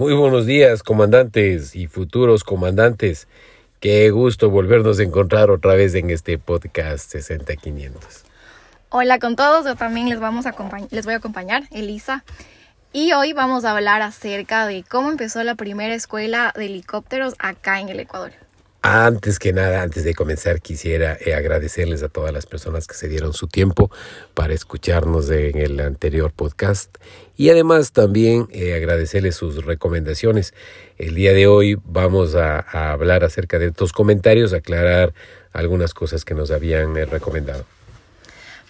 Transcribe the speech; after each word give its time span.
Muy 0.00 0.14
buenos 0.14 0.46
días, 0.46 0.82
comandantes 0.82 1.76
y 1.76 1.86
futuros 1.86 2.42
comandantes. 2.42 3.28
Qué 3.80 4.08
gusto 4.08 4.48
volvernos 4.48 4.98
a 4.98 5.02
encontrar 5.02 5.50
otra 5.50 5.74
vez 5.74 5.94
en 5.94 6.08
este 6.08 6.38
podcast 6.38 7.10
6500. 7.10 8.24
Hola 8.88 9.18
con 9.18 9.36
todos, 9.36 9.66
yo 9.66 9.76
también 9.76 10.08
les, 10.08 10.18
vamos 10.18 10.46
a 10.46 10.54
les 10.88 11.04
voy 11.04 11.12
a 11.12 11.18
acompañar, 11.18 11.64
Elisa. 11.70 12.24
Y 12.94 13.12
hoy 13.12 13.34
vamos 13.34 13.66
a 13.66 13.72
hablar 13.72 14.00
acerca 14.00 14.66
de 14.66 14.84
cómo 14.88 15.10
empezó 15.10 15.44
la 15.44 15.54
primera 15.54 15.92
escuela 15.94 16.54
de 16.56 16.64
helicópteros 16.64 17.34
acá 17.38 17.78
en 17.78 17.90
el 17.90 18.00
Ecuador. 18.00 18.32
Antes 18.82 19.38
que 19.38 19.52
nada, 19.52 19.82
antes 19.82 20.04
de 20.04 20.14
comenzar, 20.14 20.62
quisiera 20.62 21.14
eh, 21.20 21.34
agradecerles 21.34 22.02
a 22.02 22.08
todas 22.08 22.32
las 22.32 22.46
personas 22.46 22.86
que 22.86 22.94
se 22.94 23.08
dieron 23.08 23.34
su 23.34 23.46
tiempo 23.46 23.90
para 24.32 24.54
escucharnos 24.54 25.30
en 25.30 25.58
el 25.58 25.78
anterior 25.80 26.32
podcast 26.32 26.96
y 27.36 27.50
además 27.50 27.92
también 27.92 28.48
eh, 28.52 28.74
agradecerles 28.74 29.36
sus 29.36 29.66
recomendaciones. 29.66 30.54
El 30.96 31.14
día 31.14 31.34
de 31.34 31.46
hoy 31.46 31.76
vamos 31.84 32.34
a, 32.34 32.60
hablar 32.92 33.22
acerca 33.22 33.58
de 33.58 33.66
estos 33.66 33.92
comentarios, 33.92 34.54
aclarar 34.54 35.12
algunas 35.52 35.92
cosas 35.92 36.24
que 36.24 36.32
nos 36.32 36.50
habían 36.50 36.96
eh, 36.96 37.04
recomendado. 37.04 37.66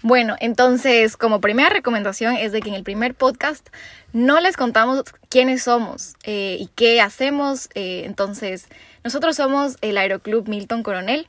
Bueno, 0.03 0.35
entonces 0.41 1.17
como 1.17 1.41
primera 1.41 1.69
recomendación 1.69 2.35
es 2.35 2.51
de 2.51 2.63
que 2.63 2.71
en 2.71 2.75
el 2.75 2.83
primer 2.83 3.15
podcast 3.15 3.69
no 4.13 4.41
les 4.41 4.57
contamos 4.57 5.05
quiénes 5.29 5.63
somos 5.63 6.15
y 6.25 6.71
qué 6.75 7.01
hacemos. 7.03 7.69
entonces 7.75 8.67
nosotros 9.03 9.37
somos 9.37 9.77
el 9.81 9.97
Aeroclub 9.97 10.49
Milton 10.49 10.83
Coronel. 10.83 11.27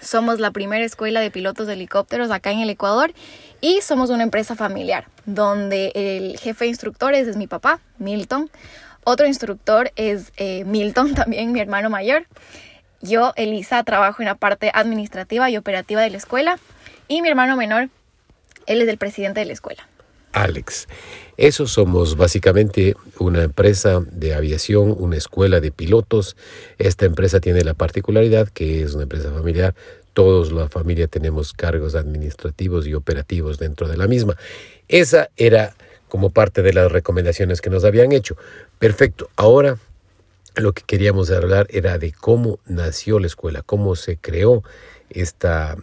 Somos 0.00 0.40
la 0.40 0.50
primera 0.50 0.84
escuela 0.84 1.20
de 1.20 1.30
pilotos 1.30 1.66
de 1.66 1.74
helicópteros 1.74 2.30
acá 2.30 2.50
en 2.50 2.60
el 2.60 2.70
Ecuador 2.70 3.12
y 3.60 3.80
somos 3.82 4.10
una 4.10 4.22
empresa 4.24 4.56
familiar 4.56 5.06
donde 5.26 5.92
el 5.94 6.38
jefe 6.38 6.64
de 6.64 6.70
instructores 6.70 7.28
es 7.28 7.36
mi 7.36 7.46
papá, 7.46 7.80
Milton. 7.98 8.50
Otro 9.04 9.26
instructor 9.26 9.92
es 9.96 10.32
eh, 10.36 10.64
Milton, 10.64 11.14
también 11.14 11.52
mi 11.52 11.60
hermano 11.60 11.90
mayor. 11.90 12.26
Yo, 13.00 13.32
Elisa, 13.36 13.82
trabajo 13.82 14.22
en 14.22 14.26
la 14.26 14.36
parte 14.36 14.70
administrativa 14.72 15.50
y 15.50 15.56
operativa 15.56 16.00
de 16.02 16.10
la 16.10 16.18
escuela 16.18 16.58
y 17.08 17.20
mi 17.22 17.28
hermano 17.28 17.56
menor, 17.56 17.88
él 18.66 18.80
es 18.80 18.88
el 18.88 18.98
presidente 18.98 19.40
de 19.40 19.46
la 19.46 19.52
escuela. 19.52 19.88
Alex. 20.32 20.88
Eso 21.36 21.66
somos 21.66 22.16
básicamente 22.16 22.94
una 23.18 23.42
empresa 23.42 24.02
de 24.10 24.34
aviación, 24.34 24.94
una 24.98 25.16
escuela 25.16 25.60
de 25.60 25.70
pilotos. 25.70 26.36
Esta 26.78 27.06
empresa 27.06 27.40
tiene 27.40 27.62
la 27.64 27.74
particularidad 27.74 28.48
que 28.48 28.82
es 28.82 28.94
una 28.94 29.04
empresa 29.04 29.30
familiar. 29.30 29.74
Todos 30.12 30.52
la 30.52 30.68
familia 30.68 31.08
tenemos 31.08 31.52
cargos 31.52 31.94
administrativos 31.94 32.86
y 32.86 32.94
operativos 32.94 33.58
dentro 33.58 33.88
de 33.88 33.96
la 33.96 34.06
misma. 34.06 34.36
Esa 34.88 35.30
era 35.36 35.74
como 36.08 36.30
parte 36.30 36.60
de 36.60 36.74
las 36.74 36.92
recomendaciones 36.92 37.62
que 37.62 37.70
nos 37.70 37.84
habían 37.84 38.12
hecho. 38.12 38.36
Perfecto. 38.78 39.30
Ahora 39.36 39.78
lo 40.54 40.74
que 40.74 40.82
queríamos 40.82 41.30
hablar 41.30 41.66
era 41.70 41.96
de 41.96 42.12
cómo 42.12 42.58
nació 42.66 43.18
la 43.18 43.26
escuela, 43.26 43.62
cómo 43.62 43.96
se 43.96 44.18
creó 44.18 44.62
esta, 45.08 45.76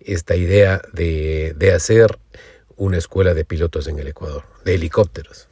esta 0.00 0.34
idea 0.34 0.82
de, 0.92 1.54
de 1.56 1.72
hacer 1.72 2.18
una 2.78 2.96
escuela 2.96 3.34
de 3.34 3.44
pilotos 3.44 3.86
en 3.88 3.98
el 3.98 4.06
Ecuador, 4.06 4.44
de 4.64 4.76
helicópteros? 4.76 5.48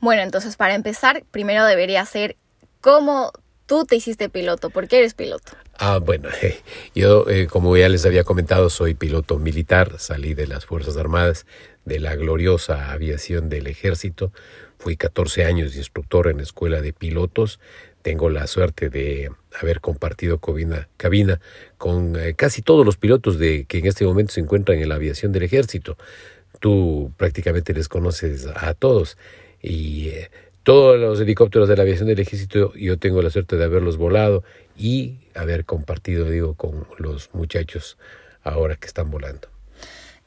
Bueno, 0.00 0.22
entonces 0.22 0.56
para 0.56 0.74
empezar, 0.74 1.24
primero 1.30 1.64
debería 1.64 2.04
ser 2.04 2.36
cómo 2.80 3.32
tú 3.66 3.84
te 3.84 3.96
hiciste 3.96 4.28
piloto, 4.28 4.70
¿por 4.70 4.88
qué 4.88 4.98
eres 4.98 5.14
piloto? 5.14 5.52
Ah, 5.78 5.98
bueno, 5.98 6.28
yo 6.94 7.28
eh, 7.28 7.46
como 7.46 7.76
ya 7.76 7.88
les 7.88 8.04
había 8.04 8.24
comentado, 8.24 8.70
soy 8.70 8.94
piloto 8.94 9.38
militar, 9.38 9.98
salí 9.98 10.34
de 10.34 10.46
las 10.46 10.66
Fuerzas 10.66 10.96
Armadas, 10.96 11.46
de 11.84 12.00
la 12.00 12.16
gloriosa 12.16 12.92
aviación 12.92 13.48
del 13.48 13.66
ejército, 13.66 14.32
fui 14.78 14.96
14 14.96 15.44
años 15.44 15.76
instructor 15.76 16.28
en 16.28 16.38
la 16.38 16.42
escuela 16.42 16.80
de 16.80 16.92
pilotos, 16.92 17.60
tengo 18.02 18.28
la 18.28 18.46
suerte 18.46 18.90
de 18.90 19.30
haber 19.58 19.80
compartido 19.80 20.38
cabina, 20.38 20.88
cabina 20.98 21.40
con 21.78 22.16
eh, 22.20 22.34
casi 22.34 22.60
todos 22.60 22.84
los 22.84 22.98
pilotos 22.98 23.38
de, 23.38 23.64
que 23.64 23.78
en 23.78 23.86
este 23.86 24.04
momento 24.04 24.34
se 24.34 24.40
encuentran 24.40 24.78
en 24.78 24.90
la 24.90 24.96
aviación 24.96 25.32
del 25.32 25.44
ejército 25.44 25.96
tú 26.60 27.12
prácticamente 27.16 27.72
les 27.74 27.88
conoces 27.88 28.46
a 28.54 28.74
todos 28.74 29.16
y 29.62 30.08
eh, 30.08 30.30
todos 30.62 30.98
los 30.98 31.20
helicópteros 31.20 31.68
de 31.68 31.76
la 31.76 31.82
aviación 31.82 32.08
del 32.08 32.20
ejército 32.20 32.72
yo 32.74 32.98
tengo 32.98 33.22
la 33.22 33.30
suerte 33.30 33.56
de 33.56 33.64
haberlos 33.64 33.96
volado 33.96 34.44
y 34.76 35.18
haber 35.34 35.64
compartido, 35.64 36.28
digo, 36.28 36.54
con 36.54 36.86
los 36.98 37.30
muchachos 37.34 37.98
ahora 38.42 38.76
que 38.76 38.86
están 38.86 39.10
volando. 39.10 39.48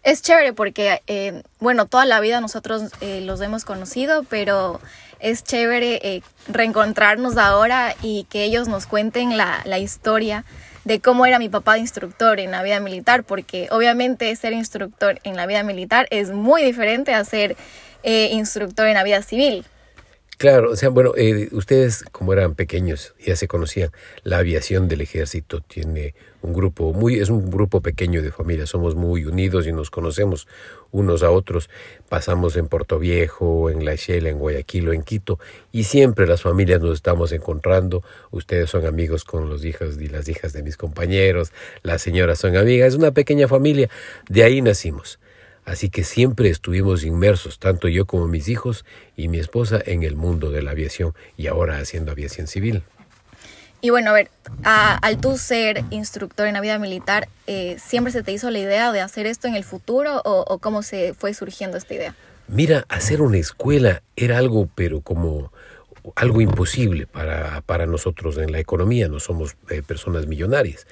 Es 0.03 0.21
chévere 0.21 0.53
porque, 0.53 1.01
eh, 1.07 1.41
bueno, 1.59 1.85
toda 1.85 2.05
la 2.05 2.19
vida 2.19 2.39
nosotros 2.39 2.91
eh, 3.01 3.21
los 3.21 3.41
hemos 3.41 3.65
conocido, 3.65 4.23
pero 4.29 4.79
es 5.19 5.43
chévere 5.43 6.21
reencontrarnos 6.47 7.37
ahora 7.37 7.95
y 8.01 8.25
que 8.29 8.43
ellos 8.43 8.67
nos 8.67 8.85
cuenten 8.85 9.35
la 9.37 9.79
historia 9.79 10.45
de 10.87 11.01
cómo 11.01 11.25
era 11.25 11.37
mi 11.37 11.49
papá 11.49 11.73
de 11.73 11.79
instructor 11.79 12.39
en 12.39 12.49
la 12.49 12.63
vida 12.63 12.79
militar, 12.79 13.25
porque 13.25 13.67
obviamente 13.71 14.33
ser 14.37 14.53
instructor 14.53 15.19
en 15.25 15.35
la 15.35 15.45
vida 15.45 15.61
militar 15.61 16.07
es 16.11 16.31
muy 16.31 16.63
diferente 16.63 17.13
a 17.13 17.25
ser 17.25 17.57
eh, 18.03 18.29
instructor 18.31 18.87
en 18.87 18.93
la 18.93 19.03
vida 19.03 19.21
civil. 19.21 19.65
Claro, 20.37 20.69
o 20.69 20.75
sea, 20.75 20.89
bueno, 20.89 21.13
eh, 21.17 21.49
ustedes 21.51 22.05
como 22.11 22.31
eran 22.31 22.53
pequeños 22.53 23.15
ya 23.25 23.35
se 23.35 23.47
conocían, 23.47 23.89
la 24.21 24.37
aviación 24.37 24.87
del 24.87 25.01
ejército 25.01 25.61
tiene 25.61 26.13
un 26.43 26.53
grupo 26.53 26.93
muy, 26.93 27.15
es 27.15 27.29
un 27.31 27.49
grupo 27.49 27.81
pequeño 27.81 28.21
de 28.21 28.31
familia, 28.31 28.67
somos 28.67 28.93
muy 28.93 29.25
unidos 29.25 29.65
y 29.65 29.71
nos 29.71 29.89
conocemos 29.89 30.47
unos 30.91 31.23
a 31.23 31.31
otros. 31.31 31.71
Pasamos 32.07 32.55
en 32.55 32.67
Puerto 32.67 32.99
Viejo, 32.99 33.71
en 33.71 33.83
La 33.83 33.95
Shela, 33.95 34.29
en 34.29 34.37
Guayaquil 34.37 34.89
o 34.89 34.93
en 34.93 35.01
Quito 35.01 35.39
y 35.71 35.85
siempre 35.85 36.27
las 36.27 36.43
familias 36.43 36.81
nos 36.81 36.93
estamos 36.93 37.31
encontrando. 37.31 38.03
Ustedes 38.29 38.69
son 38.69 38.85
amigos 38.85 39.23
con 39.23 39.49
los 39.49 39.65
hijos 39.65 39.99
y 39.99 40.07
las 40.07 40.29
hijas 40.29 40.53
de 40.53 40.61
mis 40.61 40.77
compañeros, 40.77 41.51
las 41.81 42.03
señoras 42.03 42.37
son 42.37 42.55
amigas, 42.55 42.89
es 42.89 42.95
una 42.95 43.09
pequeña 43.09 43.47
familia, 43.47 43.89
de 44.29 44.43
ahí 44.43 44.61
nacimos. 44.61 45.17
Así 45.67 45.89
que 45.89 46.05
siempre 46.05 46.49
estuvimos 46.49 47.03
inmersos, 47.03 47.59
tanto 47.59 47.89
yo 47.89 48.05
como 48.05 48.25
mis 48.25 48.47
hijos 48.47 48.85
y 49.17 49.27
mi 49.27 49.37
esposa, 49.37 49.81
en 49.85 50.03
el 50.03 50.15
mundo 50.15 50.49
de 50.49 50.61
la 50.61 50.71
aviación 50.71 51.13
y 51.35 51.47
ahora 51.47 51.77
haciendo 51.77 52.13
aviación 52.13 52.47
civil. 52.47 52.83
Y 53.81 53.89
bueno, 53.89 54.11
a 54.11 54.13
ver, 54.13 54.31
al 54.63 55.17
tú 55.19 55.37
ser 55.37 55.83
instructor 55.89 56.47
en 56.47 56.53
la 56.53 56.61
vida 56.61 56.79
militar, 56.79 57.27
eh, 57.47 57.75
¿siempre 57.85 58.13
se 58.13 58.23
te 58.23 58.31
hizo 58.31 58.49
la 58.49 58.59
idea 58.59 58.93
de 58.93 59.01
hacer 59.01 59.27
esto 59.27 59.49
en 59.49 59.55
el 59.55 59.65
futuro 59.65 60.21
o, 60.23 60.57
cómo 60.59 60.83
se 60.83 61.13
fue 61.13 61.33
surgiendo 61.33 61.75
esta 61.77 61.93
idea? 61.93 62.15
Mira, 62.47 62.85
hacer 62.87 63.21
una 63.21 63.37
escuela 63.37 64.01
era 64.15 64.37
algo, 64.37 64.69
pero 64.73 65.01
como 65.01 65.51
algo 66.15 66.39
imposible 66.39 67.07
para, 67.07 67.59
para 67.61 67.85
nosotros 67.85 68.37
en 68.37 68.53
la 68.53 68.59
economía. 68.59 69.09
No 69.09 69.19
somos 69.19 69.57
eh, 69.69 69.81
personas 69.81 70.27
millonarias, 70.27 70.87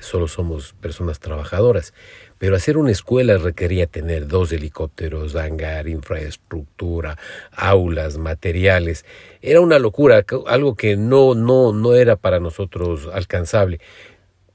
solo 0.00 0.28
somos 0.28 0.74
personas 0.80 1.20
trabajadoras. 1.20 1.94
Pero 2.38 2.56
hacer 2.56 2.76
una 2.76 2.90
escuela 2.90 3.38
requería 3.38 3.86
tener 3.86 4.26
dos 4.26 4.52
helicópteros, 4.52 5.36
hangar, 5.36 5.88
infraestructura, 5.88 7.16
aulas, 7.52 8.18
materiales. 8.18 9.04
Era 9.40 9.60
una 9.60 9.78
locura, 9.78 10.24
algo 10.46 10.74
que 10.74 10.96
no, 10.96 11.34
no, 11.34 11.72
no 11.72 11.94
era 11.94 12.16
para 12.16 12.40
nosotros 12.40 13.08
alcanzable. 13.12 13.80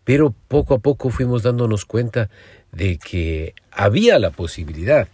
Pero 0.03 0.33
poco 0.47 0.75
a 0.75 0.79
poco 0.79 1.09
fuimos 1.09 1.43
dándonos 1.43 1.85
cuenta 1.85 2.29
de 2.71 2.97
que 2.97 3.53
había 3.71 4.19
la 4.19 4.31
posibilidad. 4.31 5.07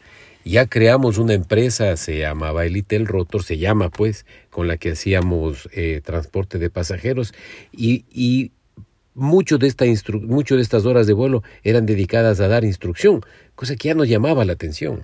Ya 0.43 0.67
creamos 0.67 1.17
una 1.17 1.33
empresa, 1.33 1.97
se 1.97 2.19
llamaba 2.19 2.65
Elitel 2.65 3.07
Rotor, 3.07 3.43
se 3.43 3.57
llama 3.57 3.89
pues, 3.89 4.25
con 4.51 4.67
la 4.67 4.77
que 4.77 4.91
hacíamos 4.91 5.67
eh, 5.71 6.01
transporte 6.03 6.59
de 6.59 6.69
pasajeros 6.69 7.33
y 7.71 8.51
mucho 9.15 9.57
de, 9.57 9.67
esta 9.67 9.85
mucho 10.21 10.55
de 10.55 10.61
estas 10.61 10.85
horas 10.85 11.07
de 11.07 11.13
vuelo 11.13 11.41
eran 11.63 11.85
dedicadas 11.85 12.39
a 12.39 12.47
dar 12.47 12.63
instrucción, 12.63 13.21
cosa 13.55 13.75
que 13.75 13.87
ya 13.87 13.95
nos 13.95 14.07
llamaba 14.07 14.45
la 14.45 14.53
atención. 14.53 15.01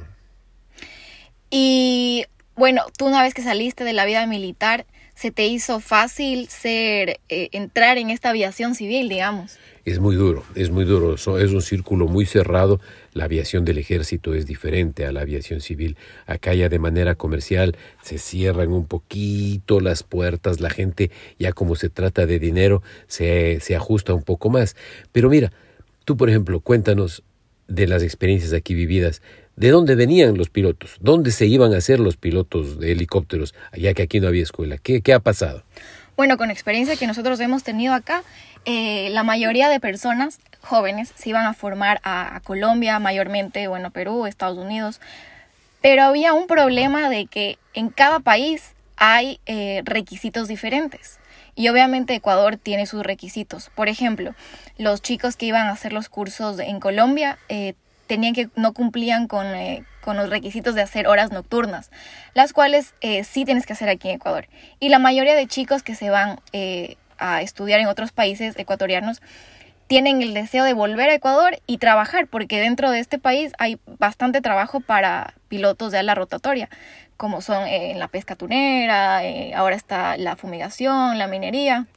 Y 1.50 2.26
bueno, 2.56 2.84
tú 2.97 3.08
una 3.08 3.24
vez 3.24 3.34
que 3.34 3.41
saliste 3.41 3.84
de 3.84 3.94
la 3.94 4.06
vida 4.06 4.26
militar, 4.28 4.85
¿se 5.22 5.29
te 5.29 5.46
hizo 5.46 5.79
fácil 5.79 6.47
ser, 6.50 7.20
eh, 7.29 7.50
entrar 7.52 8.00
en 8.00 8.09
esta 8.09 8.32
aviación 8.32 8.73
civil, 8.73 9.08
digamos? 9.08 9.59
es 9.84 10.00
muy 10.00 10.16
duro, 10.16 10.44
es 10.56 10.70
muy 10.70 10.85
duro, 10.85 11.16
es 11.16 11.28
un 11.28 11.62
círculo 11.62 12.08
muy 12.08 12.26
cerrado. 12.26 12.79
La 13.14 13.26
aviación 13.26 13.66
del 13.66 13.79
ejército 13.79 14.34
es 14.34 14.46
diferente 14.46 15.06
a 15.06 15.12
la 15.12 15.22
aviación 15.22 15.59
civil. 15.59 15.97
Acá 16.28 16.53
ya 16.53 16.70
de 16.70 16.79
manera 16.79 17.16
comercial 17.16 17.76
se 18.02 18.18
cierran 18.18 18.72
un 18.72 18.85
poquito 18.85 19.79
las 19.79 20.03
puertas, 20.03 20.59
la 20.59 20.70
gente 20.70 21.09
ya 21.40 21.52
como 21.52 21.76
se 21.76 21.90
trata 21.90 22.26
de 22.26 22.40
dinero 22.40 22.84
se, 23.08 23.59
se 23.59 23.76
ajusta 23.76 24.14
un 24.14 24.23
poco 24.23 24.50
más. 24.50 24.76
Pero 25.12 25.29
mira, 25.29 25.52
tú 26.06 26.16
por 26.16 26.29
ejemplo, 26.29 26.59
cuéntanos 26.59 27.23
de 27.68 27.88
las 27.88 28.03
experiencias 28.03 28.53
aquí 28.53 28.76
vividas. 28.76 29.22
¿De 29.61 29.69
dónde 29.69 29.93
venían 29.93 30.40
los 30.40 30.49
pilotos? 30.49 30.96
¿Dónde 31.02 31.29
se 31.29 31.46
iban 31.46 31.75
a 31.75 31.78
hacer 31.78 31.99
los 31.99 32.17
pilotos 32.17 32.79
de 32.79 32.93
helicópteros, 32.93 33.53
ya 33.78 33.93
que 33.93 34.02
aquí 34.02 34.19
no 34.19 34.28
había 34.28 34.41
escuela? 34.41 34.79
¿Qué, 34.79 35.03
ha 35.13 35.19
pasado? 35.19 35.61
Bueno, 36.17 36.35
con 36.37 36.49
experiencia 36.49 36.96
que 36.96 37.05
nosotros 37.05 37.40
hemos 37.41 37.61
tenido 37.61 37.93
acá, 37.93 38.23
eh, 38.66 39.09
la 39.11 39.22
mayoría 39.22 39.69
de 39.69 39.79
personas 39.79 40.40
jóvenes 40.61 41.13
se 41.16 41.29
iban 41.29 41.46
a 41.46 41.53
formar 41.53 42.02
a, 42.03 42.41
Colombia, 42.43 42.97
mayormente, 42.97 43.67
bueno, 43.67 43.91
Perú, 43.91 44.25
Estados 44.25 44.58
Unidos, 44.58 44.99
pero 45.79 46.02
había 46.02 46.34
un 46.34 46.47
problema 46.47 47.08
de 47.11 47.28
que 47.28 47.59
en 47.75 47.90
cada 47.90 48.19
país 48.19 48.73
hay 48.96 49.40
eh, 49.46 49.84
requisitos 49.85 50.47
diferentes. 50.47 51.19
Y 51.53 51.69
obviamente 51.69 52.16
Ecuador 52.16 52.58
tiene 52.58 52.87
sus 52.87 53.03
requisitos. 53.03 53.69
Por 53.75 53.90
ejemplo, 53.90 54.34
los 54.79 55.03
chicos 55.03 55.35
que 55.35 55.46
iban 55.46 55.67
a 55.67 55.73
hacer 55.73 55.93
los 55.93 56.09
cursos 56.09 56.58
en 56.58 56.79
Colombia 56.79 57.37
eh, 57.47 57.75
tenían 58.16 58.34
que 58.34 58.49
no 58.55 58.73
cumplían 58.73 59.28
con, 59.28 59.46
eh, 59.47 59.84
con, 60.02 60.17
los 60.17 60.29
requisitos 60.29 60.75
de 60.75 60.81
hacer 60.81 61.08
horas 61.08 61.31
nocturnas, 61.31 61.91
las 62.34 62.53
cuales 62.53 62.93
sí 63.23 63.46
tienes 63.46 63.66
que 63.66 63.73
hacer 63.73 63.90
aquí 63.90 64.09
en 64.09 64.16
Ecuador. 64.16 64.47
Y 64.79 64.90
la 64.90 64.99
mayoría 64.99 65.35
de 65.35 65.47
chicos 65.47 65.81
que 65.84 65.96
se 65.96 66.09
van 66.09 66.40
a 67.17 67.41
estudiar 67.41 67.79
en 67.79 67.87
otros 67.87 68.11
países 68.11 68.58
ecuatorianos 68.58 69.22
tienen 69.91 70.22
el 70.22 70.34
deseo 70.34 70.63
de 70.63 70.73
volver 70.73 71.09
a 71.09 71.16
Ecuador 71.16 71.59
y 71.67 71.78
trabajar, 71.78 72.28
porque 72.28 72.61
dentro 72.61 72.91
de 72.91 72.99
este 72.99 73.19
país 73.19 73.52
hay 73.58 73.78
bastante 73.99 74.40
trabajo 74.40 74.79
para 74.79 75.34
pilotos 75.49 75.91
de 75.91 75.97
ala 75.97 76.16
rotatoria, 76.16 76.69
como 77.17 77.41
son 77.41 77.67
eh, 77.67 77.91
en 77.91 77.99
la 77.99 78.08
pesca 78.08 78.37
tunera, 78.37 79.22
eh, 79.25 79.53
ahora 79.53 79.75
está 79.75 80.16
la 80.16 80.37
fumigación, 80.37 81.17
la 81.17 81.28
minería. 81.28 81.87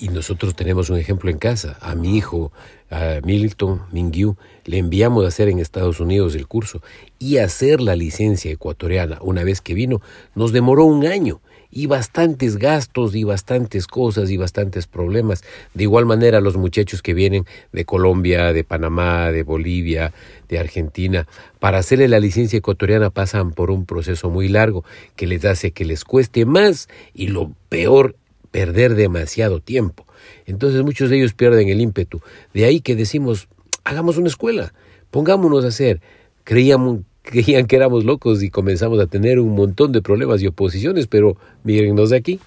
Y 0.00 0.08
nosotros 0.08 0.56
tenemos 0.56 0.88
un 0.88 0.96
ejemplo 0.96 1.30
en 1.30 1.38
casa. 1.38 1.76
A 1.82 1.94
mi 1.94 2.16
hijo, 2.16 2.52
a 2.90 3.20
Milton 3.22 3.82
Mingyu, 3.92 4.36
le 4.64 4.78
enviamos 4.78 5.26
a 5.26 5.28
hacer 5.28 5.50
en 5.50 5.58
Estados 5.58 6.00
Unidos 6.00 6.34
el 6.34 6.46
curso 6.46 6.80
y 7.18 7.36
hacer 7.36 7.82
la 7.82 7.96
licencia 7.96 8.50
ecuatoriana. 8.50 9.18
Una 9.20 9.44
vez 9.44 9.60
que 9.60 9.74
vino, 9.74 10.00
nos 10.34 10.52
demoró 10.52 10.86
un 10.86 11.06
año 11.06 11.42
y 11.70 11.86
bastantes 11.86 12.56
gastos 12.56 13.14
y 13.14 13.24
bastantes 13.24 13.86
cosas 13.86 14.30
y 14.30 14.38
bastantes 14.38 14.86
problemas. 14.86 15.44
De 15.74 15.84
igual 15.84 16.06
manera 16.06 16.40
los 16.40 16.56
muchachos 16.56 17.02
que 17.02 17.12
vienen 17.12 17.44
de 17.72 17.84
Colombia, 17.84 18.54
de 18.54 18.64
Panamá, 18.64 19.30
de 19.30 19.42
Bolivia, 19.42 20.12
de 20.48 20.58
Argentina, 20.58 21.26
para 21.58 21.78
hacerle 21.78 22.08
la 22.08 22.20
licencia 22.20 22.56
ecuatoriana 22.56 23.10
pasan 23.10 23.52
por 23.52 23.70
un 23.70 23.84
proceso 23.84 24.30
muy 24.30 24.48
largo 24.48 24.82
que 25.14 25.26
les 25.26 25.44
hace 25.44 25.72
que 25.72 25.84
les 25.84 26.04
cueste 26.04 26.44
más 26.46 26.88
y 27.14 27.28
lo 27.28 27.52
peor, 27.68 28.16
perder 28.50 28.94
demasiado 28.94 29.60
tiempo. 29.60 30.06
Entonces 30.46 30.82
muchos 30.82 31.10
de 31.10 31.18
ellos 31.18 31.34
pierden 31.34 31.68
el 31.68 31.80
ímpetu. 31.80 32.20
De 32.52 32.64
ahí 32.64 32.80
que 32.80 32.96
decimos, 32.96 33.48
hagamos 33.84 34.16
una 34.16 34.28
escuela, 34.28 34.72
pongámonos 35.10 35.64
a 35.64 35.68
hacer. 35.68 36.00
Creíamos, 36.44 37.00
creían 37.22 37.66
que 37.66 37.76
éramos 37.76 38.04
locos 38.04 38.42
y 38.42 38.50
comenzamos 38.50 39.00
a 39.00 39.06
tener 39.06 39.38
un 39.38 39.54
montón 39.54 39.92
de 39.92 40.02
problemas 40.02 40.42
y 40.42 40.46
oposiciones, 40.46 41.06
pero 41.06 41.36
mírennos 41.64 42.10
de 42.10 42.16
aquí. 42.16 42.40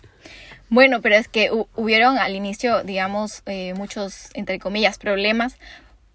Bueno, 0.70 1.02
pero 1.02 1.16
es 1.16 1.28
que 1.28 1.52
hubieron 1.76 2.18
al 2.18 2.36
inicio, 2.36 2.84
digamos, 2.84 3.44
eh, 3.46 3.74
muchos, 3.76 4.30
entre 4.34 4.58
comillas, 4.58 4.98
problemas, 4.98 5.58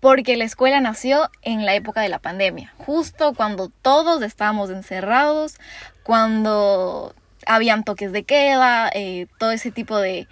porque 0.01 0.37
la 0.37 0.45
escuela 0.45 0.81
nació 0.81 1.31
en 1.43 1.65
la 1.65 1.75
época 1.75 2.01
de 2.01 2.09
la 2.09 2.19
pandemia, 2.19 2.73
justo 2.77 3.35
cuando 3.35 3.71
todos 3.83 4.23
estábamos 4.23 4.71
encerrados, 4.71 5.55
cuando 6.03 7.15
habían 7.47 7.85
toques 7.85 8.13
de 8.13 8.23
queda, 8.25 8.91
eh, 8.95 9.27
todo 9.39 9.51
ese 9.51 9.71
tipo 9.71 9.99
de, 9.99 10.27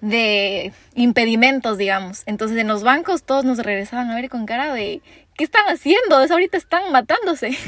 de 0.00 0.72
impedimentos, 0.94 1.78
digamos. 1.78 2.22
Entonces 2.26 2.58
en 2.58 2.68
los 2.68 2.82
bancos 2.82 3.22
todos 3.22 3.44
nos 3.44 3.58
regresaban 3.58 4.10
a 4.10 4.14
ver 4.14 4.28
con 4.28 4.46
cara 4.46 4.72
de 4.72 5.02
¿qué 5.38 5.44
están 5.44 5.66
haciendo? 5.66 6.20
Es 6.20 6.32
ahorita 6.32 6.58
están 6.58 6.92
matándose. 6.92 7.56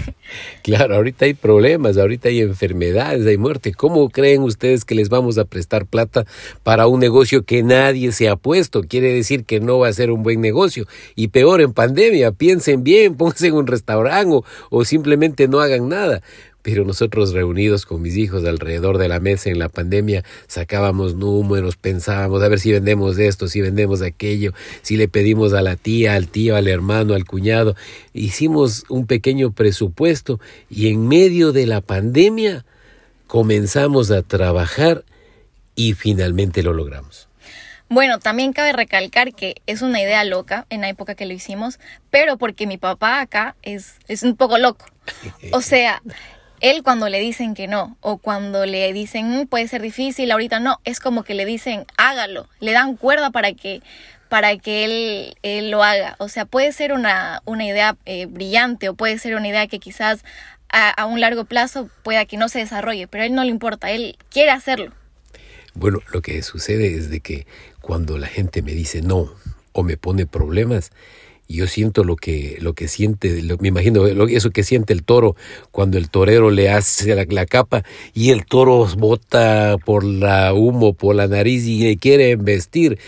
Claro, 0.62 0.94
ahorita 0.94 1.24
hay 1.24 1.34
problemas, 1.34 1.96
ahorita 1.96 2.28
hay 2.28 2.40
enfermedades, 2.40 3.26
hay 3.26 3.36
muerte. 3.36 3.72
¿Cómo 3.72 4.08
creen 4.10 4.42
ustedes 4.42 4.84
que 4.84 4.94
les 4.94 5.08
vamos 5.08 5.38
a 5.38 5.44
prestar 5.44 5.86
plata 5.86 6.24
para 6.62 6.86
un 6.86 7.00
negocio 7.00 7.44
que 7.44 7.64
nadie 7.64 8.12
se 8.12 8.28
ha 8.28 8.36
puesto? 8.36 8.82
Quiere 8.82 9.12
decir 9.12 9.44
que 9.44 9.58
no 9.58 9.80
va 9.80 9.88
a 9.88 9.92
ser 9.92 10.12
un 10.12 10.22
buen 10.22 10.40
negocio. 10.40 10.86
Y 11.16 11.28
peor 11.28 11.60
en 11.60 11.72
pandemia, 11.72 12.30
piensen 12.30 12.84
bien, 12.84 13.16
pónganse 13.16 13.48
en 13.48 13.54
un 13.54 13.66
restaurante 13.66 14.36
o, 14.36 14.44
o 14.70 14.84
simplemente 14.84 15.48
no 15.48 15.58
hagan 15.58 15.88
nada. 15.88 16.22
Pero 16.62 16.84
nosotros 16.84 17.32
reunidos 17.32 17.86
con 17.86 18.02
mis 18.02 18.16
hijos 18.16 18.44
alrededor 18.44 18.98
de 18.98 19.08
la 19.08 19.20
mesa 19.20 19.50
en 19.50 19.58
la 19.58 19.68
pandemia 19.68 20.24
sacábamos 20.46 21.14
números, 21.14 21.76
pensábamos 21.76 22.42
a 22.42 22.48
ver 22.48 22.60
si 22.60 22.72
vendemos 22.72 23.18
esto, 23.18 23.48
si 23.48 23.60
vendemos 23.60 24.02
aquello, 24.02 24.52
si 24.82 24.96
le 24.96 25.08
pedimos 25.08 25.52
a 25.52 25.62
la 25.62 25.76
tía, 25.76 26.14
al 26.14 26.28
tío, 26.28 26.56
al 26.56 26.68
hermano, 26.68 27.14
al 27.14 27.24
cuñado. 27.24 27.76
Hicimos 28.12 28.84
un 28.88 29.06
pequeño 29.06 29.52
presupuesto 29.52 30.40
y 30.68 30.88
en 30.88 31.08
medio 31.08 31.52
de 31.52 31.66
la 31.66 31.80
pandemia 31.80 32.64
comenzamos 33.26 34.10
a 34.10 34.22
trabajar 34.22 35.04
y 35.74 35.94
finalmente 35.94 36.62
lo 36.62 36.74
logramos. 36.74 37.30
Bueno, 37.88 38.20
también 38.20 38.52
cabe 38.52 38.72
recalcar 38.72 39.34
que 39.34 39.56
es 39.66 39.82
una 39.82 40.00
idea 40.00 40.22
loca 40.22 40.64
en 40.70 40.82
la 40.82 40.88
época 40.88 41.16
que 41.16 41.26
lo 41.26 41.32
hicimos, 41.32 41.80
pero 42.08 42.38
porque 42.38 42.68
mi 42.68 42.78
papá 42.78 43.20
acá 43.20 43.56
es, 43.62 43.94
es 44.06 44.22
un 44.22 44.36
poco 44.36 44.58
loco. 44.58 44.86
O 45.52 45.60
sea, 45.60 46.00
él 46.60 46.82
cuando 46.82 47.08
le 47.08 47.20
dicen 47.20 47.54
que 47.54 47.66
no 47.66 47.96
o 48.00 48.18
cuando 48.18 48.66
le 48.66 48.92
dicen 48.92 49.42
mm, 49.42 49.46
puede 49.46 49.68
ser 49.68 49.82
difícil, 49.82 50.30
ahorita 50.30 50.60
no, 50.60 50.80
es 50.84 51.00
como 51.00 51.22
que 51.22 51.34
le 51.34 51.44
dicen 51.44 51.86
hágalo, 51.96 52.48
le 52.60 52.72
dan 52.72 52.96
cuerda 52.96 53.30
para 53.30 53.52
que 53.52 53.82
para 54.28 54.56
que 54.58 54.84
él, 54.84 55.36
él 55.42 55.72
lo 55.72 55.82
haga. 55.82 56.14
O 56.18 56.28
sea, 56.28 56.46
puede 56.46 56.72
ser 56.72 56.92
una, 56.92 57.42
una 57.46 57.66
idea 57.66 57.96
eh, 58.06 58.26
brillante 58.26 58.88
o 58.88 58.94
puede 58.94 59.18
ser 59.18 59.34
una 59.34 59.48
idea 59.48 59.66
que 59.66 59.80
quizás 59.80 60.24
a, 60.68 60.88
a, 60.90 61.06
un 61.06 61.20
largo 61.20 61.46
plazo 61.46 61.90
pueda 62.04 62.24
que 62.26 62.36
no 62.36 62.48
se 62.48 62.60
desarrolle, 62.60 63.08
pero 63.08 63.24
a 63.24 63.26
él 63.26 63.34
no 63.34 63.42
le 63.42 63.50
importa, 63.50 63.90
él 63.90 64.16
quiere 64.30 64.52
hacerlo. 64.52 64.92
Bueno, 65.74 65.98
lo 66.12 66.22
que 66.22 66.42
sucede 66.42 66.94
es 66.94 67.10
de 67.10 67.20
que 67.20 67.46
cuando 67.80 68.18
la 68.18 68.28
gente 68.28 68.62
me 68.62 68.72
dice 68.72 69.02
no 69.02 69.34
o 69.72 69.82
me 69.82 69.96
pone 69.96 70.26
problemas, 70.26 70.92
yo 71.56 71.67
siento 71.67 72.05
lo 72.05 72.17
que, 72.17 72.58
lo 72.61 72.75
que 72.75 72.87
siente, 72.87 73.43
me 73.58 73.69
imagino 73.69 74.06
eso 74.06 74.50
que 74.50 74.62
siente 74.62 74.93
el 74.93 75.02
toro 75.02 75.35
cuando 75.73 75.99
el 75.99 76.08
torero 76.08 76.50
le 76.50 76.70
hace 76.70 77.14
la, 77.14 77.47
capa 77.47 77.82
y 78.14 78.31
el 78.31 78.44
toro 78.44 78.87
bota 78.97 79.76
por 79.85 80.05
la 80.05 80.55
humo, 80.55 80.93
por 80.94 81.17
la 81.17 81.26
nariz 81.26 81.67
y 81.67 81.82
le 81.82 81.97
quiere 81.97 82.31
embestir. 82.31 82.99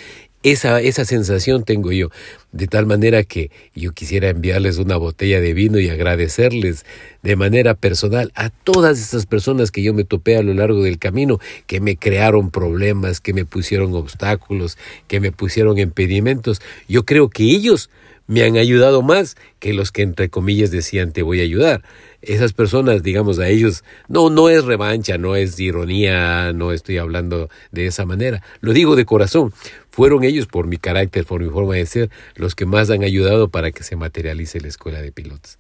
Esa, 0.43 0.81
esa 0.81 1.05
sensación 1.05 1.63
tengo 1.63 1.93
yo, 1.93 2.09
de 2.51 2.67
tal 2.67 2.85
manera 2.85 3.23
que 3.23 3.53
yo 3.77 3.93
quisiera 3.93 4.29
enviarles 4.29 4.79
una 4.79 4.97
botella 4.97 5.41
de 5.41 5.55
vino 5.55 5.79
y 5.79 5.89
agradecerles 5.89 6.85
de 7.23 7.37
manera 7.37 7.75
personal 7.75 8.33
a 8.35 8.51
todas 8.51 9.01
esas 9.01 9.27
personas 9.27 9.71
que 9.71 9.85
yo 9.85 9.95
me 9.95 10.03
topé 10.03 10.37
a 10.37 10.43
lo 10.43 10.53
largo 10.53 10.83
del 10.83 10.99
camino, 10.99 11.39
que 11.69 11.81
me 11.81 11.97
crearon 11.97 12.51
problemas, 12.51 13.21
que 13.21 13.35
me 13.35 13.45
pusieron 13.45 13.95
obstáculos, 13.95 14.79
que 15.07 15.21
me 15.21 15.31
pusieron 15.31 15.79
impedimentos. 15.79 16.61
Yo 16.89 17.05
creo 17.05 17.31
que 17.31 17.45
ellos 17.45 17.89
me 18.33 18.45
han 18.45 18.57
ayudado 18.57 19.03
más 19.03 19.37
que 19.59 19.75
los 19.75 19.93
que 19.93 20.01
entre 20.01 20.31
comillas 20.31 20.71
decían 20.71 21.13
te 21.13 21.21
voy 21.21 21.41
a 21.41 21.43
ayudar. 21.43 21.83
Esas 22.23 22.55
personas, 22.55 23.03
digamos, 23.03 23.39
a 23.39 23.49
ellos, 23.49 23.85
no, 24.09 24.31
no 24.31 24.49
es 24.49 24.65
revancha, 24.65 25.19
no 25.19 25.37
es 25.37 25.61
ironía, 25.61 26.55
no 26.55 26.73
estoy 26.73 26.97
hablando 26.97 27.51
de 27.73 27.87
esa 27.87 28.07
manera. 28.07 28.43
Lo 28.63 28.73
digo 28.73 28.97
de 28.97 29.05
corazón. 29.05 29.53
Fueron 29.91 30.25
ellos, 30.25 30.47
por 30.47 30.67
mi 30.67 30.79
carácter, 30.79 31.27
por 31.27 31.43
mi 31.43 31.51
forma 31.51 31.75
de 31.75 31.85
ser, 31.85 32.11
los 32.35 32.55
que 32.55 32.65
más 32.65 32.89
han 32.89 33.05
ayudado 33.05 33.49
para 33.49 33.71
que 33.71 33.83
se 33.83 33.97
materialice 33.97 34.63
la 34.63 34.69
escuela 34.69 35.03
de 35.03 35.13
pilotos. 35.13 35.59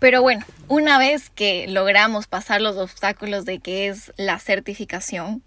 Pero 0.00 0.22
bueno, 0.22 0.44
una 0.68 0.98
vez 0.98 1.30
que 1.30 1.66
logramos 1.68 2.26
pasar 2.26 2.60
los 2.60 2.76
obstáculos 2.76 3.44
de 3.44 3.60
que 3.60 3.88
es 3.88 4.12
la 4.16 4.38
certificación, 4.38 5.42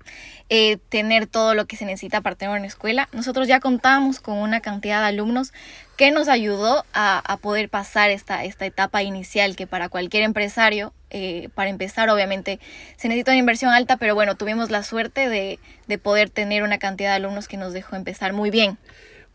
eh, 0.49 0.77
tener 0.89 1.27
todo 1.27 1.53
lo 1.53 1.65
que 1.65 1.75
se 1.75 1.85
necesita 1.85 2.21
para 2.21 2.35
tener 2.35 2.57
una 2.57 2.67
escuela, 2.67 3.09
nosotros 3.11 3.47
ya 3.47 3.59
contamos 3.59 4.19
con 4.19 4.37
una 4.37 4.61
cantidad 4.61 5.01
de 5.01 5.07
alumnos 5.07 5.51
que 5.97 6.11
nos 6.11 6.27
ayudó 6.27 6.85
a, 6.93 7.37
poder 7.41 7.69
pasar 7.69 8.09
esta, 8.09 8.43
esta 8.45 8.65
etapa 8.65 9.03
inicial 9.03 9.55
que 9.55 9.67
para 9.67 9.89
cualquier 9.89 10.23
empresario, 10.23 10.93
eh, 11.09 11.49
para 11.55 11.69
empezar 11.69 12.09
obviamente 12.09 12.59
se 12.97 13.07
necesita 13.07 13.31
una 13.31 13.39
inversión 13.39 13.71
alta, 13.71 13.97
pero 13.97 14.15
bueno, 14.15 14.35
tuvimos 14.35 14.69
la 14.69 14.83
suerte 14.83 15.27
de, 15.27 15.59
de 15.87 15.97
poder 15.97 16.29
tener 16.29 16.63
una 16.63 16.77
cantidad 16.77 17.09
de 17.09 17.15
alumnos 17.15 17.47
que 17.47 17.57
nos 17.57 17.73
dejó 17.73 17.95
empezar 17.95 18.33
muy 18.33 18.49
bien. 18.49 18.77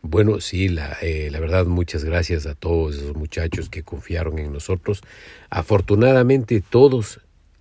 Bueno, 0.02 0.40
sí, 0.40 0.68
la, 0.68 0.96
eh, 1.00 1.28
la 1.30 1.38
verdad, 1.38 1.64
muchas 1.66 2.04
gracias 2.04 2.46
a 2.46 2.54
todos 2.54 2.96
esos 2.96 3.14
muchachos 3.14 3.68
que 3.70 3.84
confiaron 3.84 4.38
en 4.38 4.52
nosotros. 4.52 5.02
Afortunadamente, 5.48 6.60
todos 6.60 7.20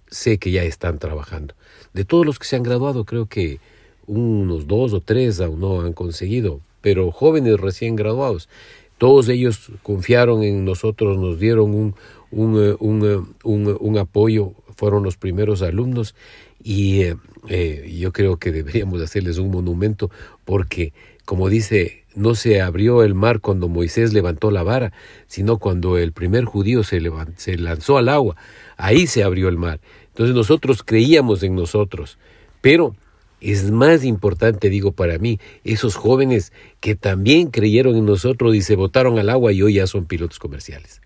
sé 0.09 0.39
que 0.39 0.51
ya 0.51 0.63
están 0.63 0.97
trabajando. 0.97 1.53
De 1.93 2.03
todos 2.03 2.25
los 2.25 2.39
que 2.39 2.45
se 2.47 2.55
han 2.55 2.63
graduado, 2.63 3.05
creo 3.05 3.27
que 3.27 3.59
unos 4.07 4.67
dos 4.67 4.93
o 4.93 5.01
tres 5.01 5.39
aún 5.39 5.59
no 5.59 5.81
han 5.81 5.93
conseguido, 5.93 6.61
pero 6.81 7.11
jóvenes 7.11 7.59
recién 7.59 7.95
graduados. 7.95 8.49
Todos 8.97 9.29
ellos 9.29 9.71
confiaron 9.83 10.43
en 10.43 10.65
nosotros, 10.65 11.17
nos 11.19 11.39
dieron 11.39 11.73
un, 11.75 11.95
un, 12.31 12.63
eh, 12.63 12.75
un, 12.79 13.05
eh, 13.05 13.35
un, 13.43 13.77
un 13.79 13.97
apoyo, 13.99 14.53
fueron 14.75 15.03
los 15.03 15.15
primeros 15.17 15.61
alumnos 15.61 16.15
y 16.63 17.03
eh, 17.49 17.95
yo 17.99 18.11
creo 18.11 18.37
que 18.37 18.51
deberíamos 18.51 19.01
hacerles 19.01 19.37
un 19.37 19.51
monumento 19.51 20.09
porque, 20.45 20.93
como 21.25 21.49
dice 21.49 22.01
no 22.15 22.35
se 22.35 22.61
abrió 22.61 23.03
el 23.03 23.15
mar 23.15 23.39
cuando 23.39 23.67
Moisés 23.67 24.13
levantó 24.13 24.51
la 24.51 24.63
vara, 24.63 24.91
sino 25.27 25.57
cuando 25.57 25.97
el 25.97 26.11
primer 26.11 26.45
judío 26.45 26.83
se, 26.83 27.01
se 27.37 27.57
lanzó 27.57 27.97
al 27.97 28.09
agua. 28.09 28.35
Ahí 28.77 29.07
se 29.07 29.23
abrió 29.23 29.47
el 29.47 29.57
mar. 29.57 29.79
Entonces 30.09 30.35
nosotros 30.35 30.83
creíamos 30.83 31.41
en 31.43 31.55
nosotros, 31.55 32.17
pero 32.59 32.95
es 33.39 33.71
más 33.71 34.03
importante, 34.03 34.69
digo 34.69 34.91
para 34.91 35.17
mí, 35.17 35.39
esos 35.63 35.95
jóvenes 35.95 36.51
que 36.79 36.95
también 36.95 37.47
creyeron 37.47 37.95
en 37.95 38.05
nosotros 38.05 38.55
y 38.55 38.61
se 38.61 38.75
botaron 38.75 39.17
al 39.17 39.29
agua 39.29 39.51
y 39.51 39.61
hoy 39.61 39.75
ya 39.75 39.87
son 39.87 40.05
pilotos 40.05 40.37
comerciales. 40.37 41.01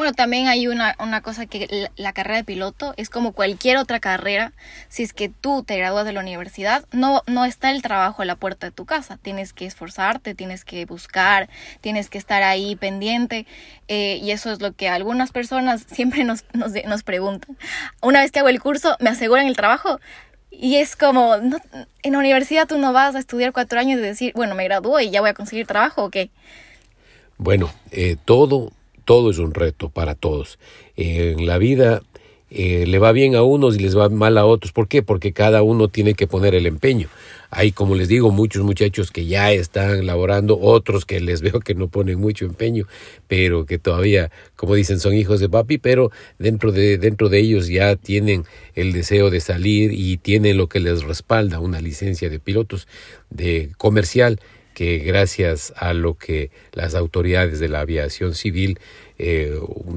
Bueno, 0.00 0.14
también 0.14 0.48
hay 0.48 0.66
una, 0.66 0.96
una 0.98 1.20
cosa 1.20 1.44
que 1.44 1.90
la, 1.94 2.14
carrera 2.14 2.36
de 2.36 2.44
piloto 2.44 2.94
es 2.96 3.10
como 3.10 3.32
cualquier 3.32 3.76
otra 3.76 4.00
carrera. 4.00 4.54
Si 4.88 5.02
es 5.02 5.12
que 5.12 5.28
tú 5.28 5.62
te 5.62 5.76
gradúas 5.76 6.06
de 6.06 6.14
la 6.14 6.20
universidad, 6.20 6.86
no, 6.90 7.22
no 7.26 7.44
está 7.44 7.70
el 7.70 7.82
trabajo 7.82 8.22
a 8.22 8.24
la 8.24 8.34
puerta 8.34 8.68
de 8.68 8.70
tu 8.70 8.86
casa. 8.86 9.18
Tienes 9.18 9.52
que 9.52 9.66
esforzarte, 9.66 10.34
tienes 10.34 10.64
que 10.64 10.86
buscar, 10.86 11.50
tienes 11.82 12.08
que 12.08 12.16
estar 12.16 12.42
ahí 12.42 12.76
pendiente. 12.76 13.44
Eh, 13.88 14.18
y 14.22 14.30
eso 14.30 14.50
es 14.50 14.62
lo 14.62 14.72
que 14.72 14.88
algunas 14.88 15.32
personas 15.32 15.84
siempre 15.92 16.24
nos, 16.24 16.46
nos, 16.54 17.02
preguntan. 17.02 17.58
Una 18.00 18.20
vez 18.20 18.32
que 18.32 18.38
hago 18.38 18.48
el 18.48 18.58
curso, 18.58 18.96
¿me 19.00 19.10
aseguran 19.10 19.48
el 19.48 19.56
trabajo? 19.56 20.00
Y 20.50 20.76
es 20.76 20.96
como, 20.96 21.34
en 21.34 22.12
la 22.12 22.18
universidad 22.18 22.66
tú 22.66 22.78
no 22.78 22.94
vas 22.94 23.16
a 23.16 23.18
estudiar 23.18 23.52
cuatro 23.52 23.78
años 23.78 23.98
y 23.98 24.02
decir, 24.02 24.32
bueno, 24.34 24.54
me 24.54 24.64
gradúo 24.64 24.98
y 24.98 25.10
ya 25.10 25.20
voy 25.20 25.28
a 25.28 25.34
conseguir 25.34 25.66
trabajo 25.66 26.04
o 26.04 26.10
qué. 26.10 26.30
Bueno, 27.36 27.70
eh, 27.90 28.16
todo 28.24 28.72
todo 29.04 29.30
es 29.30 29.38
un 29.38 29.54
reto 29.54 29.88
para 29.88 30.14
todos. 30.14 30.58
en 30.96 31.46
la 31.46 31.58
vida 31.58 32.02
eh, 32.52 32.84
le 32.86 32.98
va 32.98 33.12
bien 33.12 33.36
a 33.36 33.42
unos 33.44 33.76
y 33.76 33.78
les 33.78 33.96
va 33.96 34.08
mal 34.08 34.36
a 34.36 34.44
otros. 34.44 34.72
¿Por 34.72 34.88
qué? 34.88 35.02
Porque 35.02 35.32
cada 35.32 35.62
uno 35.62 35.88
tiene 35.88 36.14
que 36.14 36.26
poner 36.26 36.54
el 36.54 36.66
empeño. 36.66 37.08
Hay, 37.50 37.70
como 37.70 37.94
les 37.94 38.08
digo, 38.08 38.30
muchos 38.30 38.64
muchachos 38.64 39.12
que 39.12 39.26
ya 39.26 39.52
están 39.52 40.04
laborando, 40.04 40.58
otros 40.60 41.04
que 41.04 41.20
les 41.20 41.40
veo 41.42 41.60
que 41.60 41.74
no 41.74 41.88
ponen 41.88 42.18
mucho 42.18 42.44
empeño, 42.44 42.86
pero 43.28 43.66
que 43.66 43.78
todavía, 43.78 44.30
como 44.56 44.74
dicen, 44.74 44.98
son 44.98 45.14
hijos 45.14 45.38
de 45.38 45.48
papi, 45.48 45.78
pero 45.78 46.10
dentro 46.38 46.72
de, 46.72 46.98
dentro 46.98 47.28
de 47.28 47.38
ellos 47.38 47.68
ya 47.68 47.94
tienen 47.94 48.44
el 48.74 48.92
deseo 48.92 49.30
de 49.30 49.40
salir 49.40 49.92
y 49.92 50.16
tienen 50.16 50.56
lo 50.56 50.68
que 50.68 50.80
les 50.80 51.04
respalda, 51.04 51.60
una 51.60 51.80
licencia 51.80 52.28
de 52.28 52.40
pilotos 52.40 52.88
de 53.30 53.70
comercial 53.78 54.40
que 54.74 54.98
gracias 54.98 55.72
a 55.76 55.92
lo 55.94 56.16
que 56.16 56.50
las 56.72 56.94
autoridades 56.94 57.60
de 57.60 57.68
la 57.68 57.80
aviación 57.80 58.34
civil, 58.34 58.78
eh, 59.22 59.52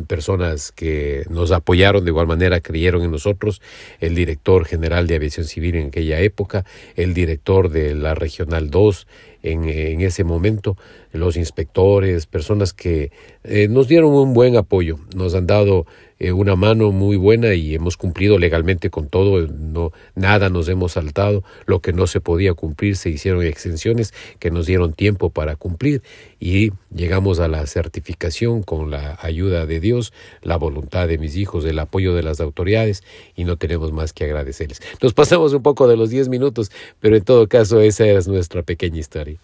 personas 0.05 0.73
que 0.73 1.23
nos 1.29 1.51
apoyaron 1.51 2.03
de 2.03 2.11
igual 2.11 2.27
manera, 2.27 2.59
creyeron 2.59 3.03
en 3.03 3.11
nosotros, 3.11 3.61
el 4.01 4.15
director 4.15 4.65
general 4.65 5.07
de 5.07 5.15
aviación 5.15 5.45
civil 5.45 5.75
en 5.75 5.87
aquella 5.87 6.19
época, 6.19 6.65
el 6.95 7.13
director 7.13 7.69
de 7.69 7.95
la 7.95 8.15
Regional 8.15 8.69
2 8.69 9.07
en, 9.43 10.01
ese 10.01 10.23
momento, 10.23 10.77
los 11.11 11.35
inspectores, 11.35 12.25
personas 12.25 12.73
que 12.73 13.11
eh, 13.43 13.67
nos 13.69 13.87
dieron 13.87 14.13
un 14.13 14.33
buen 14.33 14.55
apoyo, 14.55 14.99
nos 15.15 15.35
han 15.35 15.47
dado 15.47 15.85
eh, 16.19 16.31
una 16.31 16.55
mano 16.55 16.91
muy 16.91 17.17
buena 17.17 17.53
y 17.53 17.75
hemos 17.75 17.97
cumplido 17.97 18.37
legalmente 18.37 18.89
con 18.89 19.09
todo, 19.09 19.45
no 19.45 19.91
nada 20.15 20.49
nos 20.49 20.69
hemos 20.69 20.93
saltado, 20.93 21.43
lo 21.65 21.81
que 21.81 21.91
no 21.91 22.07
se 22.07 22.21
podía 22.21 22.53
cumplir 22.53 22.95
se 22.95 23.09
hicieron 23.09 23.43
extensiones 23.43 24.13
que 24.39 24.49
nos 24.49 24.65
dieron 24.65 24.93
tiempo 24.93 25.29
para 25.29 25.57
cumplir 25.57 26.01
y 26.43 26.73
llegamos 26.93 27.39
a 27.39 27.47
la 27.47 27.65
certificación 27.67 28.63
con 28.63 28.91
la 28.91 29.17
ayuda 29.21 29.65
de 29.65 29.79
Dios, 29.79 30.11
la 30.41 30.57
voluntad 30.57 31.07
de 31.07 31.17
mis 31.17 31.37
hijos, 31.37 31.63
el 31.63 31.79
apoyo 31.79 32.13
de 32.13 32.21
las 32.21 32.41
autoridades 32.41 33.01
y 33.33 33.45
no 33.45 33.55
tenemos 33.55 33.93
más 33.93 34.11
que 34.11 34.25
agradecerles. 34.25 34.81
Nos 35.01 35.13
pasamos 35.13 35.53
un 35.53 35.63
poco 35.63 35.87
de 35.87 35.95
los 35.95 36.09
10 36.09 36.27
minutos, 36.27 36.69
pero 36.99 37.15
en 37.15 37.23
todo 37.23 37.47
caso 37.47 37.79
esa 37.79 38.05
es 38.05 38.27
nuestra 38.27 38.61
pequeña 38.61 38.99
historia. 38.99 39.37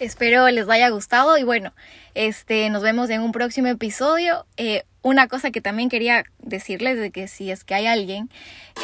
Espero 0.00 0.48
les 0.50 0.68
haya 0.68 0.88
gustado 0.88 1.38
y 1.38 1.44
bueno, 1.44 1.72
este, 2.14 2.68
nos 2.68 2.82
vemos 2.82 3.10
en 3.10 3.20
un 3.20 3.30
próximo 3.30 3.68
episodio. 3.68 4.44
Eh, 4.56 4.82
una 5.02 5.28
cosa 5.28 5.52
que 5.52 5.60
también 5.60 5.88
quería 5.88 6.24
decirles 6.40 6.98
de 6.98 7.12
que 7.12 7.28
si 7.28 7.52
es 7.52 7.62
que 7.62 7.74
hay 7.74 7.86
alguien 7.86 8.28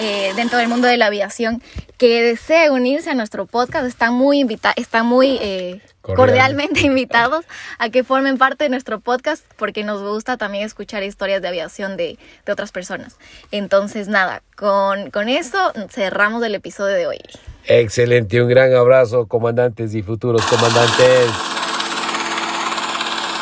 eh, 0.01 0.33
dentro 0.37 0.59
del 0.59 0.69
mundo 0.69 0.87
de 0.87 0.97
la 0.97 1.07
aviación 1.07 1.63
que 1.99 2.23
desee 2.23 2.71
unirse 2.71 3.11
a 3.11 3.15
nuestro 3.15 3.47
podcast, 3.47 3.87
están 3.87 4.15
muy 4.15 4.41
invitados, 4.41 4.77
están 4.79 5.07
muy 5.07 5.39
eh, 5.41 5.81
cordialmente 6.03 6.81
invitados 6.87 7.45
a 7.79 7.89
que 7.91 8.05
formen 8.05 8.39
parte 8.39 8.65
de 8.65 8.71
nuestro 8.71 9.01
podcast 9.01 9.45
porque 9.57 9.85
nos 9.85 10.03
gusta 10.03 10.37
también 10.37 10.65
escuchar 10.65 11.03
historias 11.03 11.41
de 11.43 11.49
aviación 11.49 11.97
de, 11.97 12.19
de 12.45 12.53
otras 12.53 12.73
personas. 12.73 13.17
Entonces, 13.51 14.09
nada, 14.09 14.43
con, 14.57 15.11
con 15.11 15.29
eso 15.29 15.73
cerramos 15.91 16.43
el 16.43 16.55
episodio 16.55 16.95
de 16.95 17.07
hoy. 17.07 17.21
Excelente, 17.67 18.43
un 18.43 18.49
gran 18.49 18.75
abrazo, 18.75 19.27
comandantes 19.27 19.95
y 19.95 20.03
futuros 20.03 20.45
comandantes. 20.47 21.31